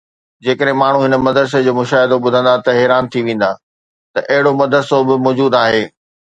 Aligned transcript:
جيڪڏهن 0.45 0.77
ماڻهو 0.81 1.01
هن 1.03 1.15
مدرسي 1.25 1.61
جو 1.67 1.73
مشاهدو 1.81 2.17
ٻڌندا 2.23 2.55
ته 2.65 2.77
حيران 2.79 3.03
ٿي 3.11 3.19
ويندا 3.27 3.51
ته 4.13 4.19
اهڙو 4.33 4.57
مدرسو 4.61 5.05
به 5.07 5.23
موجود 5.25 5.63
آهي. 5.65 5.83